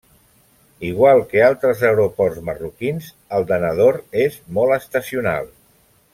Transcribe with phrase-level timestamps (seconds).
[0.87, 3.11] Igual que altres aeroports marroquins
[3.41, 5.55] el de Nador és molt estacional.